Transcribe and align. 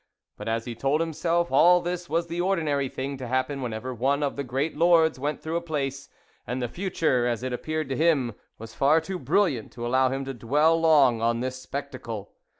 But, 0.35 0.47
as 0.47 0.65
he 0.65 0.73
told 0.73 0.99
himself, 0.99 1.51
all 1.51 1.79
this 1.79 2.09
was 2.09 2.25
the 2.25 2.41
ordinary 2.41 2.89
thing 2.89 3.17
to 3.17 3.27
happen 3.27 3.61
whenever 3.61 3.93
one 3.93 4.23
of 4.23 4.35
the 4.35 4.43
great 4.43 4.75
lords 4.75 5.19
went 5.19 5.43
through 5.43 5.57
a 5.57 5.61
place, 5.61 6.09
and 6.47 6.59
the 6.59 6.67
future, 6.67 7.27
as 7.27 7.43
it 7.43 7.53
appeared 7.53 7.87
to 7.89 7.95
him, 7.95 8.33
was 8.57 8.73
far 8.73 8.99
too 8.99 9.19
brilliant 9.19 9.71
to 9.73 9.85
allow 9.85 10.09
him 10.09 10.25
to 10.25 10.33
dwell 10.33 10.81
long 10.81 11.21
on 11.21 11.39
this 11.41 11.61
spec 11.61 11.91
tacle. 11.91 12.29